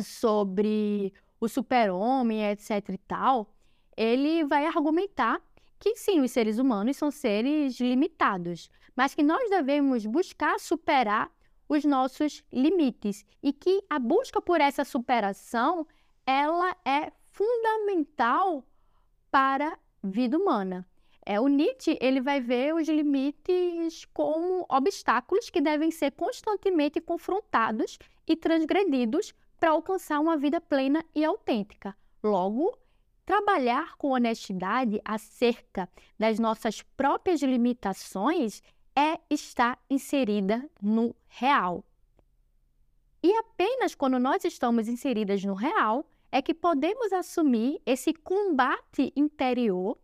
sobre 0.03 1.11
o 1.39 1.47
super-homem, 1.47 2.47
etc 2.51 2.87
e 2.89 2.99
tal, 2.99 3.51
ele 3.97 4.43
vai 4.43 4.67
argumentar 4.67 5.41
que 5.79 5.95
sim, 5.95 6.19
os 6.19 6.29
seres 6.29 6.59
humanos 6.59 6.97
são 6.97 7.09
seres 7.09 7.79
limitados, 7.79 8.69
mas 8.95 9.13
que 9.13 9.23
nós 9.23 9.49
devemos 9.49 10.05
buscar 10.05 10.59
superar 10.59 11.31
os 11.67 11.85
nossos 11.85 12.43
limites 12.51 13.25
e 13.41 13.53
que 13.53 13.81
a 13.89 13.97
busca 13.97 14.41
por 14.41 14.59
essa 14.59 14.83
superação, 14.83 15.87
ela 16.25 16.75
é 16.83 17.11
fundamental 17.29 18.65
para 19.31 19.69
a 19.69 19.77
vida 20.03 20.37
humana. 20.37 20.85
É, 21.25 21.39
o 21.39 21.47
Nietzsche 21.47 21.97
ele 22.01 22.19
vai 22.19 22.41
ver 22.41 22.73
os 22.73 22.89
limites 22.89 24.05
como 24.13 24.65
obstáculos 24.67 25.49
que 25.49 25.61
devem 25.61 25.91
ser 25.91 26.11
constantemente 26.11 26.99
confrontados 26.99 27.97
e 28.27 28.35
transgredidos 28.35 29.33
para 29.59 29.69
alcançar 29.69 30.19
uma 30.19 30.35
vida 30.35 30.59
plena 30.59 31.05
e 31.15 31.23
autêntica. 31.23 31.95
Logo, 32.23 32.77
trabalhar 33.25 33.95
com 33.97 34.09
honestidade 34.09 34.99
acerca 35.05 35.87
das 36.19 36.39
nossas 36.39 36.81
próprias 36.81 37.41
limitações 37.41 38.61
é 38.95 39.19
estar 39.29 39.79
inserida 39.89 40.69
no 40.81 41.15
real. 41.27 41.83
E 43.23 43.31
apenas 43.35 43.93
quando 43.95 44.19
nós 44.19 44.43
estamos 44.43 44.87
inseridas 44.87 45.43
no 45.43 45.53
real 45.53 46.05
é 46.31 46.41
que 46.41 46.53
podemos 46.53 47.11
assumir 47.13 47.81
esse 47.85 48.13
combate 48.13 49.11
interior 49.15 49.97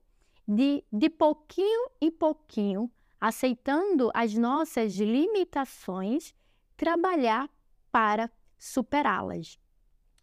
de, 0.48 0.84
de 0.92 1.10
pouquinho 1.10 1.90
em 2.00 2.12
pouquinho, 2.12 2.92
aceitando 3.20 4.12
as 4.14 4.34
nossas 4.36 4.96
limitações, 4.96 6.34
trabalhar 6.76 7.50
para 7.92 8.30
superá-las. 8.58 9.60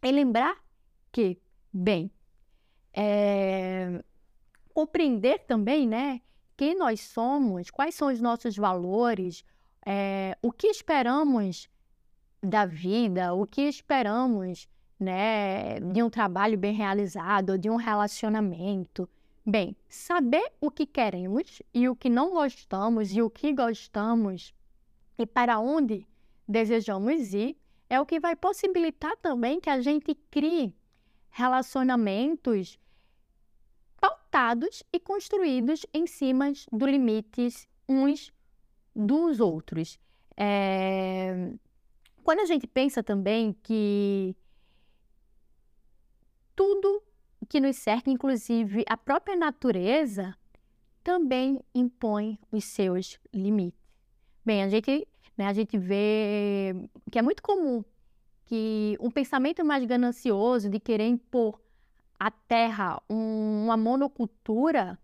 E 0.01 0.11
lembrar 0.11 0.63
que, 1.11 1.37
bem, 1.73 2.11
é, 2.93 4.03
compreender 4.73 5.39
também, 5.45 5.87
né, 5.87 6.21
quem 6.57 6.77
nós 6.77 7.01
somos, 7.01 7.69
quais 7.69 7.95
são 7.95 8.07
os 8.07 8.21
nossos 8.21 8.55
valores, 8.55 9.43
é, 9.85 10.37
o 10.41 10.51
que 10.51 10.67
esperamos 10.67 11.69
da 12.41 12.65
vida, 12.65 13.33
o 13.33 13.45
que 13.45 13.61
esperamos, 13.61 14.67
né, 14.99 15.79
de 15.79 16.01
um 16.01 16.09
trabalho 16.09 16.57
bem 16.57 16.73
realizado, 16.73 17.57
de 17.57 17.69
um 17.69 17.75
relacionamento. 17.75 19.09
Bem, 19.45 19.75
saber 19.87 20.51
o 20.59 20.71
que 20.71 20.85
queremos 20.85 21.61
e 21.73 21.87
o 21.87 21.95
que 21.95 22.09
não 22.09 22.31
gostamos 22.31 23.15
e 23.15 23.21
o 23.21 23.29
que 23.29 23.53
gostamos 23.53 24.53
e 25.17 25.25
para 25.25 25.59
onde 25.59 26.07
desejamos 26.47 27.33
ir 27.33 27.57
é 27.89 27.99
o 27.99 28.05
que 28.05 28.19
vai 28.19 28.35
possibilitar 28.35 29.15
também 29.17 29.59
que 29.59 29.69
a 29.69 29.79
gente 29.81 30.15
crie 30.31 30.73
relacionamentos 31.29 32.79
e 34.91 34.99
construídos 34.99 35.85
em 35.93 36.05
cima 36.05 36.51
dos 36.69 36.89
limites 36.89 37.65
uns 37.87 38.33
dos 38.93 39.39
outros. 39.39 39.97
É... 40.35 41.53
Quando 42.21 42.41
a 42.41 42.45
gente 42.45 42.67
pensa 42.67 43.01
também 43.01 43.55
que 43.63 44.35
tudo 46.53 47.01
que 47.47 47.61
nos 47.61 47.77
cerca, 47.77 48.09
inclusive 48.09 48.83
a 48.89 48.97
própria 48.97 49.37
natureza, 49.37 50.35
também 51.01 51.61
impõe 51.73 52.37
os 52.51 52.65
seus 52.65 53.17
limites. 53.33 53.79
Bem, 54.43 54.63
a 54.63 54.67
gente, 54.67 55.07
né, 55.37 55.47
a 55.47 55.53
gente 55.53 55.77
vê 55.77 56.75
que 57.09 57.17
é 57.17 57.21
muito 57.21 57.41
comum 57.41 57.85
que 58.45 58.97
um 58.99 59.09
pensamento 59.09 59.63
mais 59.63 59.85
ganancioso 59.85 60.69
de 60.69 60.79
querer 60.79 61.07
impor 61.07 61.59
à 62.19 62.31
terra 62.31 63.01
um, 63.09 63.65
uma 63.65 63.77
monocultura 63.77 64.99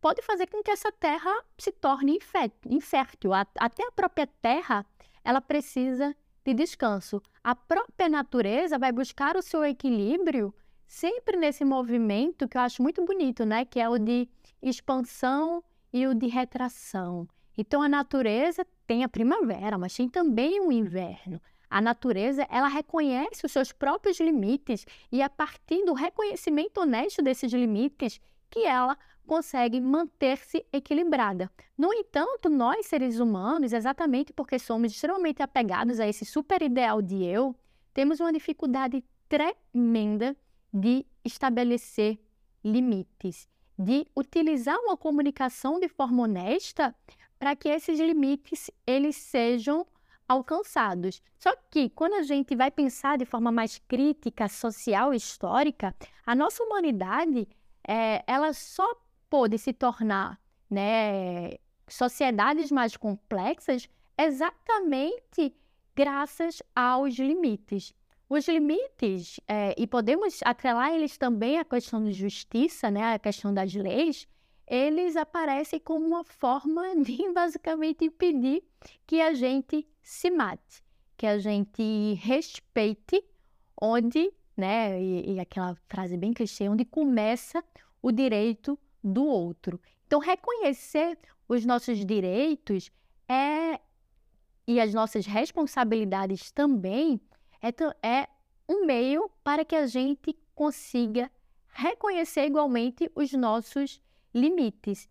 pode 0.00 0.22
fazer 0.22 0.46
com 0.46 0.62
que 0.62 0.70
essa 0.70 0.90
terra 0.90 1.30
se 1.58 1.70
torne 1.70 2.18
infértil. 2.66 3.32
Até 3.34 3.86
a 3.86 3.92
própria 3.92 4.26
terra, 4.26 4.86
ela 5.22 5.40
precisa 5.40 6.16
de 6.44 6.54
descanso. 6.54 7.22
A 7.44 7.54
própria 7.54 8.08
natureza 8.08 8.78
vai 8.78 8.92
buscar 8.92 9.36
o 9.36 9.42
seu 9.42 9.64
equilíbrio 9.64 10.54
sempre 10.86 11.36
nesse 11.36 11.64
movimento 11.64 12.48
que 12.48 12.56
eu 12.56 12.62
acho 12.62 12.82
muito 12.82 13.04
bonito, 13.04 13.44
né? 13.44 13.64
Que 13.64 13.78
é 13.78 13.88
o 13.88 13.98
de 13.98 14.28
expansão 14.62 15.62
e 15.92 16.06
o 16.06 16.14
de 16.14 16.26
retração. 16.26 17.28
Então 17.56 17.82
a 17.82 17.88
natureza 17.88 18.66
tem 18.86 19.04
a 19.04 19.08
primavera, 19.08 19.76
mas 19.76 19.94
tem 19.94 20.08
também 20.08 20.60
o 20.60 20.72
inverno. 20.72 21.40
A 21.70 21.80
natureza, 21.80 22.44
ela 22.50 22.66
reconhece 22.66 23.46
os 23.46 23.52
seus 23.52 23.70
próprios 23.70 24.18
limites 24.18 24.84
e 25.12 25.22
é 25.22 25.24
a 25.24 25.30
partir 25.30 25.84
do 25.84 25.94
reconhecimento 25.94 26.80
honesto 26.80 27.22
desses 27.22 27.52
limites 27.52 28.20
que 28.50 28.66
ela 28.66 28.98
consegue 29.24 29.80
manter-se 29.80 30.66
equilibrada. 30.72 31.48
No 31.78 31.94
entanto, 31.94 32.50
nós 32.50 32.86
seres 32.86 33.20
humanos, 33.20 33.72
exatamente 33.72 34.32
porque 34.32 34.58
somos 34.58 34.90
extremamente 34.90 35.40
apegados 35.40 36.00
a 36.00 36.08
esse 36.08 36.24
super 36.24 36.60
ideal 36.60 37.00
de 37.00 37.24
eu, 37.24 37.54
temos 37.94 38.18
uma 38.18 38.32
dificuldade 38.32 39.04
tremenda 39.28 40.36
de 40.74 41.06
estabelecer 41.24 42.18
limites, 42.64 43.48
de 43.78 44.08
utilizar 44.16 44.76
uma 44.80 44.96
comunicação 44.96 45.78
de 45.78 45.88
forma 45.88 46.24
honesta 46.24 46.92
para 47.38 47.54
que 47.54 47.68
esses 47.68 48.00
limites 48.00 48.70
eles 48.84 49.14
sejam 49.14 49.86
alcançados. 50.30 51.20
Só 51.36 51.56
que 51.68 51.90
quando 51.90 52.14
a 52.14 52.22
gente 52.22 52.54
vai 52.54 52.70
pensar 52.70 53.18
de 53.18 53.24
forma 53.24 53.50
mais 53.50 53.78
crítica, 53.88 54.48
social, 54.48 55.12
histórica, 55.12 55.92
a 56.24 56.36
nossa 56.36 56.62
humanidade 56.62 57.48
é, 57.86 58.22
ela 58.28 58.52
só 58.52 58.86
pôde 59.28 59.58
se 59.58 59.72
tornar 59.72 60.40
né, 60.70 61.54
sociedades 61.88 62.70
mais 62.70 62.96
complexas 62.96 63.88
exatamente 64.16 65.52
graças 65.96 66.62
aos 66.76 67.16
limites. 67.16 67.92
Os 68.28 68.46
limites, 68.46 69.40
é, 69.48 69.74
e 69.76 69.84
podemos 69.84 70.38
atrelar 70.44 70.92
eles 70.92 71.18
também 71.18 71.58
à 71.58 71.64
questão 71.64 72.04
de 72.04 72.12
justiça, 72.12 72.88
né, 72.88 73.14
a 73.14 73.18
questão 73.18 73.52
das 73.52 73.74
leis, 73.74 74.28
eles 74.70 75.16
aparecem 75.16 75.80
como 75.80 76.06
uma 76.06 76.22
forma 76.22 76.94
de 77.02 77.28
basicamente 77.32 78.04
impedir 78.04 78.62
que 79.04 79.20
a 79.20 79.34
gente 79.34 79.84
se 80.00 80.30
mate, 80.30 80.84
que 81.16 81.26
a 81.26 81.38
gente 81.38 82.14
respeite 82.22 83.24
onde, 83.82 84.32
né, 84.56 85.02
e, 85.02 85.34
e 85.34 85.40
aquela 85.40 85.74
frase 85.88 86.16
bem 86.16 86.32
clichê, 86.32 86.68
onde 86.68 86.84
começa 86.84 87.64
o 88.00 88.12
direito 88.12 88.78
do 89.02 89.24
outro. 89.24 89.80
Então, 90.06 90.20
reconhecer 90.20 91.18
os 91.48 91.64
nossos 91.66 92.04
direitos 92.04 92.90
é 93.28 93.80
e 94.66 94.78
as 94.78 94.94
nossas 94.94 95.26
responsabilidades 95.26 96.52
também 96.52 97.20
é, 97.60 97.68
é 98.06 98.28
um 98.68 98.86
meio 98.86 99.28
para 99.42 99.64
que 99.64 99.74
a 99.74 99.86
gente 99.86 100.38
consiga 100.54 101.28
reconhecer 101.72 102.46
igualmente 102.46 103.10
os 103.16 103.32
nossos 103.32 104.00
limites. 104.34 105.08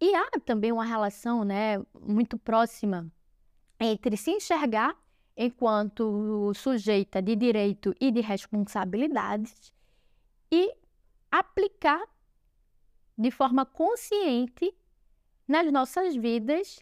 E 0.00 0.14
há 0.14 0.28
também 0.44 0.72
uma 0.72 0.84
relação 0.84 1.44
né, 1.44 1.78
muito 2.00 2.38
próxima 2.38 3.10
entre 3.80 4.16
se 4.16 4.30
enxergar 4.30 4.96
enquanto 5.36 6.52
sujeita 6.54 7.20
de 7.20 7.36
direito 7.36 7.94
e 8.00 8.10
de 8.10 8.20
responsabilidades 8.20 9.72
e 10.50 10.74
aplicar 11.30 12.02
de 13.18 13.30
forma 13.30 13.66
consciente 13.66 14.74
nas 15.46 15.70
nossas 15.70 16.16
vidas 16.16 16.80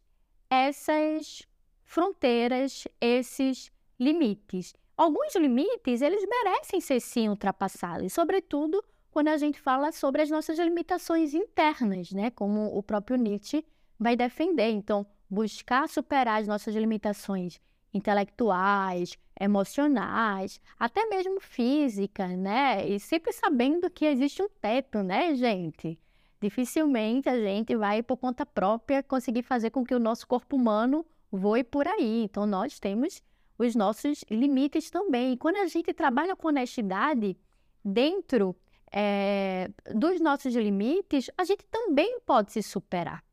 essas 0.49 1.42
fronteiras, 1.85 2.87
esses 3.01 3.73
limites. 3.99 4.75
Alguns 4.97 5.35
limites, 5.35 6.01
eles 6.01 6.25
merecem 6.27 6.81
ser 6.81 7.01
sim 7.01 7.29
ultrapassados, 7.29 8.12
sobretudo 8.12 8.83
quando 9.14 9.29
a 9.29 9.37
gente 9.37 9.61
fala 9.61 9.92
sobre 9.92 10.22
as 10.22 10.29
nossas 10.29 10.59
limitações 10.59 11.35
internas, 11.35 12.11
né? 12.11 12.33
Como 12.33 12.77
o 12.77 12.83
próprio 12.83 13.16
Nietzsche 13.16 13.64
vai 13.96 14.16
defender. 14.16 14.70
Então, 14.70 15.07
buscar 15.31 15.88
superar 15.88 16.40
as 16.40 16.48
nossas 16.48 16.74
limitações 16.74 17.61
intelectuais, 17.94 19.16
emocionais, 19.40 20.61
até 20.77 21.07
mesmo 21.07 21.40
física, 21.40 22.27
né? 22.27 22.88
E 22.88 22.98
sempre 22.98 23.33
sabendo 23.33 23.88
que 23.88 24.05
existe 24.05 24.42
um 24.42 24.48
teto, 24.48 25.00
né, 25.00 25.33
gente? 25.37 25.96
Dificilmente 26.40 27.29
a 27.29 27.38
gente 27.38 27.77
vai 27.77 28.03
por 28.03 28.16
conta 28.16 28.44
própria 28.44 29.00
conseguir 29.00 29.44
fazer 29.44 29.70
com 29.70 29.85
que 29.85 29.94
o 29.94 30.00
nosso 30.00 30.27
corpo 30.27 30.57
humano 30.57 31.07
voe 31.31 31.62
por 31.62 31.87
aí. 31.87 32.24
Então 32.24 32.46
nós 32.46 32.81
temos 32.81 33.22
os 33.57 33.77
nossos 33.77 34.24
limites 34.29 34.90
também. 34.90 35.35
E 35.35 35.37
quando 35.37 35.59
a 35.59 35.68
gente 35.68 35.94
trabalha 35.94 36.35
com 36.35 36.48
honestidade 36.48 37.37
dentro 37.85 38.57
é, 38.92 39.70
dos 39.94 40.20
nossos 40.20 40.55
limites, 40.55 41.31
a 41.37 41.44
gente 41.44 41.64
também 41.66 42.20
pode 42.20 42.53
se 42.53 42.62
superar. 42.62 43.25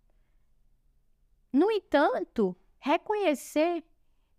No 1.54 1.70
entanto, 1.70 2.56
reconhecer 2.80 3.84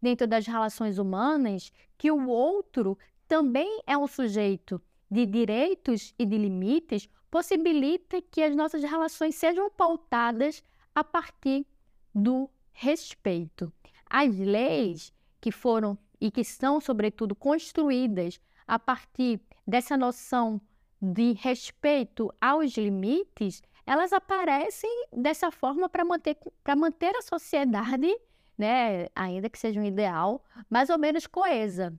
dentro 0.01 0.27
das 0.27 0.47
relações 0.47 0.99
humanas 0.99 1.73
que 1.97 2.11
o 2.11 2.29
outro 2.29 2.99
também 3.29 3.83
é 3.87 3.97
um 3.97 4.07
sujeito 4.07 4.81
de 5.11 5.27
direitos 5.27 6.15
e 6.19 6.27
de 6.27 6.37
limites 6.37 7.09
possibilita 7.31 8.21
que 8.21 8.43
as 8.43 8.57
nossas 8.57 8.83
relações 8.83 9.35
sejam 9.35 9.71
pautadas 9.71 10.63
a 10.95 11.05
partir 11.05 11.67
do 12.15 12.51
respeito. 12.73 13.73
As 14.09 14.37
leis 14.37 15.13
que 15.41 15.51
foram 15.51 15.97
e 16.21 16.31
que 16.31 16.45
são, 16.45 16.81
sobretudo, 16.81 17.35
construídas 17.35 18.41
a 18.67 18.79
partir 18.79 19.41
dessa 19.67 19.97
noção 19.97 20.61
de 21.03 21.33
respeito 21.33 22.33
aos 22.41 22.77
limites, 22.77 23.61
elas 23.85 24.13
aparecem 24.13 25.07
dessa 25.13 25.51
forma 25.51 25.89
para 25.89 26.05
manter, 26.05 26.39
manter 26.77 27.17
a 27.17 27.23
sociedade, 27.23 28.17
né, 28.57 29.09
ainda 29.13 29.51
que 29.51 29.59
seja 29.59 29.81
um 29.81 29.85
ideal, 29.85 30.45
mais 30.71 30.89
ou 30.89 30.99
menos 30.99 31.27
coesa. 31.27 31.93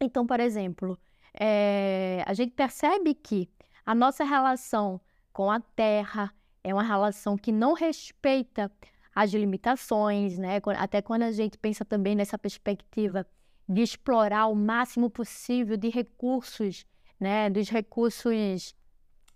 Então, 0.00 0.24
por 0.24 0.38
exemplo, 0.38 0.96
é, 1.34 2.22
a 2.24 2.32
gente 2.32 2.52
percebe 2.52 3.14
que 3.14 3.50
a 3.84 3.94
nossa 3.94 4.22
relação 4.22 5.00
com 5.32 5.50
a 5.50 5.58
terra 5.58 6.32
é 6.62 6.72
uma 6.72 6.84
relação 6.84 7.36
que 7.36 7.50
não 7.50 7.72
respeita 7.72 8.70
as 9.12 9.32
limitações, 9.32 10.38
né? 10.38 10.60
Até 10.76 11.02
quando 11.02 11.22
a 11.22 11.32
gente 11.32 11.58
pensa 11.58 11.84
também 11.84 12.14
nessa 12.14 12.38
perspectiva 12.38 13.26
de 13.68 13.82
explorar 13.82 14.46
o 14.46 14.54
máximo 14.54 15.10
possível 15.10 15.76
de 15.76 15.88
recursos, 15.88 16.86
né? 17.18 17.50
Dos 17.50 17.68
recursos 17.68 18.74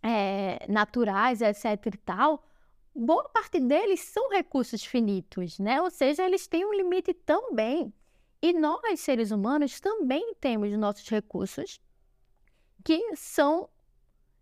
é, 0.03 0.65
naturais, 0.69 1.41
etc. 1.41 1.87
e 1.87 1.99
tal, 1.99 2.45
boa 2.95 3.29
parte 3.29 3.61
deles 3.61 4.01
são 4.01 4.31
recursos 4.31 4.85
finitos, 4.85 5.59
né? 5.59 5.81
Ou 5.81 5.91
seja, 5.91 6.25
eles 6.25 6.47
têm 6.47 6.65
um 6.65 6.73
limite 6.73 7.15
também. 7.15 7.93
E 8.41 8.53
nós, 8.53 9.01
seres 9.01 9.31
humanos, 9.31 9.81
também 9.81 10.35
temos 10.41 10.71
nossos 10.73 11.09
recursos 11.09 11.81
que 12.85 13.15
são 13.15 13.69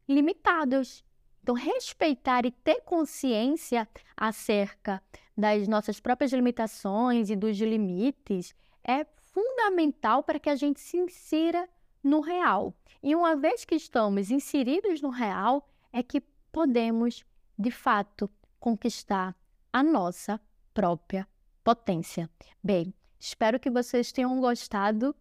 limitados. 0.09 1.05
Então, 1.43 1.55
respeitar 1.55 2.45
e 2.47 2.51
ter 2.51 2.81
consciência 2.83 3.89
acerca 4.17 5.03
das 5.37 5.69
nossas 5.69 6.01
próprias 6.01 6.33
limitações 6.33 7.31
e 7.31 7.37
dos 7.37 7.59
limites 7.59 8.55
é 8.85 9.05
fundamental 9.21 10.23
para 10.23 10.39
que 10.39 10.51
a 10.51 10.57
gente 10.57 10.81
se 10.81 10.97
insira 10.97 11.69
no 12.03 12.21
real. 12.21 12.75
E 13.03 13.15
uma 13.15 13.37
vez 13.37 13.65
que 13.65 13.75
estamos 13.75 14.31
inseridos 14.31 15.01
no 15.01 15.11
real, 15.11 15.69
é 15.93 16.03
que 16.03 16.21
podemos, 16.53 17.25
de 17.59 17.71
fato, 17.71 18.31
conquistar 18.59 19.35
a 19.73 19.83
nossa 19.83 20.41
própria 20.75 21.27
potência. 21.63 22.29
Bem, 22.63 22.95
espero 23.19 23.59
que 23.59 23.71
vocês 23.71 24.13
tenham 24.13 24.41
gostado 24.41 25.15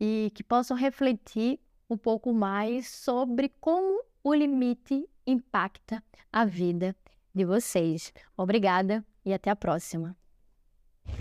e 0.00 0.30
que 0.34 0.42
possam 0.42 0.76
refletir 0.76 1.60
um 1.88 1.96
pouco 1.96 2.32
mais 2.32 2.88
sobre 2.88 3.48
como 3.60 4.02
o 4.22 4.34
limite 4.34 5.08
impacta 5.26 6.02
a 6.32 6.44
vida 6.44 6.96
de 7.34 7.44
vocês. 7.44 8.12
Obrigada 8.36 9.04
e 9.24 9.32
até 9.32 9.50
a 9.50 9.56
próxima. 9.56 10.16